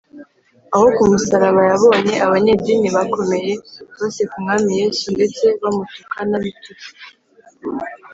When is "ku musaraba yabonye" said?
0.95-2.13